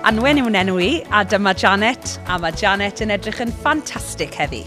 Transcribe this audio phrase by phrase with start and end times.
[0.00, 4.62] Anwen yw'n enw i, a dyma Janet, a mae Janet yn edrych yn ffantastig heddi.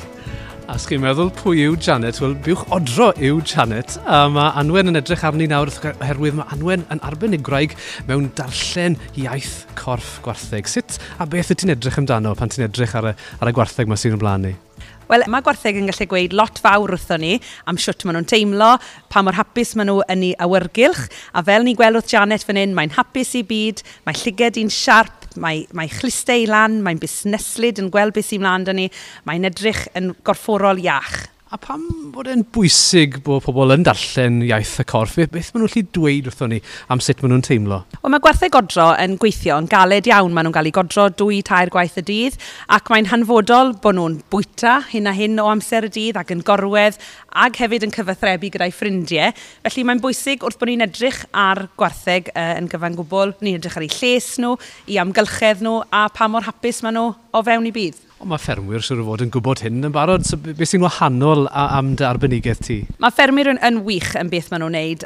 [0.70, 2.20] A sgyn meddwl pwy yw Janet?
[2.22, 3.96] Wel, biwch odro yw Janet.
[4.06, 7.74] A mae Anwen yn edrych arni nawr oherwydd mae Anwen yn arbenigraig
[8.06, 10.70] mewn darllen iaith corff gwartheg.
[10.70, 13.90] Sut a beth y ti'n edrych amdano pan ti'n edrych ar y, ar y gwartheg
[13.90, 14.54] mae sy'n ymlaen ni?
[15.10, 17.34] Wel, mae gwartheg yn gallu gweud lot fawr wrthon ni
[17.68, 18.70] am siwt maen nhw'n teimlo,
[19.12, 22.78] pa mor hapus maen nhw yn ei awyrgylch, a fel ni gwelwyd Janet fan hyn,
[22.78, 27.92] mae'n hapus i byd, mae llyged i'n siarp, Mae, mae chlistau lan, mae'n busneslyd yn
[27.94, 28.90] gweld beth sy'n mlaen dyn ni,
[29.28, 31.33] mae'n edrych yn gorfforol iach.
[31.54, 35.20] A pam bod e'n bwysig bod pobl yn darllen iaith y corff?
[35.20, 36.58] Beth, beth maen nhw'n lli dweud wrthon ni
[36.90, 37.78] am sut maen nhw'n teimlo?
[38.00, 40.34] Wel, mae gwerthau godro yn gweithio yn galed iawn.
[40.34, 42.40] Maen nhw'n cael eu godro dwy tair gwaith y dydd
[42.74, 46.42] ac mae'n hanfodol bod nhw'n bwyta hyn a hyn o amser y dydd ac yn
[46.48, 46.98] gorwedd
[47.46, 49.30] ac hefyd yn cyfathrebu gyda'i ffrindiau.
[49.68, 53.36] Felly mae'n bwysig wrth bod ni'n edrych ar gwartheg uh, yn gyfan gwbl.
[53.46, 54.56] Ni'n edrych ar eu lles nhw,
[54.90, 58.02] i amgylchedd nhw a pa mor hapus maen nhw o fewn i bydd.
[58.24, 60.24] Ond mae ffermwyr siwr o fod yn gwybod hyn yn barod.
[60.24, 62.78] So, beth sy'n wahanol am dy arbenigedd ti?
[63.04, 65.04] Mae ffermwyr yn, yn wych yn beth maen nhw'n wneud.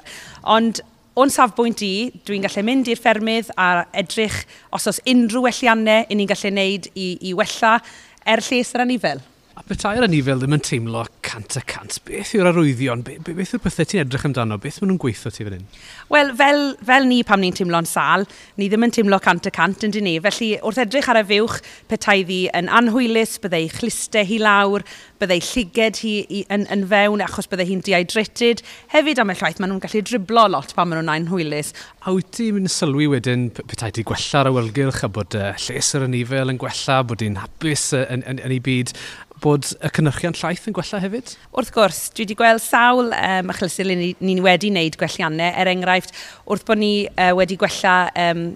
[0.53, 0.83] Ond
[1.17, 4.37] o'n safbwynt i, dwi'n gallu mynd i'r ffermydd a edrych
[4.69, 7.73] os oes unrhyw welliannau i ni'n gallu wneud i, i wella
[8.21, 9.25] er lles yr anifel.
[9.57, 11.07] A bethau yr anifel ddim yn teimlo
[11.37, 14.89] cant a cant, beth yw'r arwyddion, beth, beth yw'r pethau ti'n edrych amdano, beth maen
[14.89, 15.65] nhw'n gweithio ti fan hyn?
[16.09, 18.25] Wel, fel, fel ni pam ni'n teimlo'n sal,
[18.57, 20.15] ni ddim yn teimlo cant a cant yn dyn ni.
[20.23, 21.59] Felly, wrth edrych ar y fywch,
[21.91, 24.85] petai ddi yn anhwylus, byddai chlistau hi lawr,
[25.21, 28.65] byddai lliged hi i, yn, yn fewn achos byddai hi'n dehydrated.
[28.95, 31.73] Hefyd am y llaeth, maen nhw'n gallu driblo lot pan maen nhw'n anhwylus.
[32.07, 36.07] A wyt ti'n mynd sylwi wedyn petai di gwella'r awyrgylch a bod uh, lles yr
[36.07, 38.95] anifel yn gwella, bod hi'n hapus uh, yn, yn, yn, yn ei byd
[39.43, 41.33] bod y cynyrchiant llaeth yn gwella hefyd?
[41.55, 45.51] Wrth gwrs, dwi wedi gweld sawl um, achlysur ni'n ni wedi wneud gwelliannau.
[45.61, 46.15] Er enghraifft,
[46.47, 48.47] wrth bod ni uh, wedi gwella um,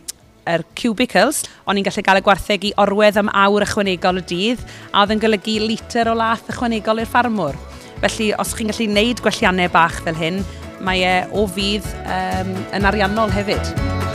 [0.49, 4.63] er cubicles, o'n i'n gallu gael y gwartheg i orwedd am awr ychwanegol y dydd,
[4.91, 7.59] a oedd yn golygu litr o lath ychwanegol i'r ffarmwr.
[8.01, 10.41] Felly, os chi'n gallu gwneud gwelliannau bach fel hyn,
[10.81, 14.10] mae e o fydd um, yn ariannol hefyd.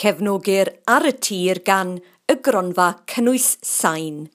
[0.00, 1.98] cefnogir ar y tir gan
[2.32, 4.28] y gronfa cynnwys sain.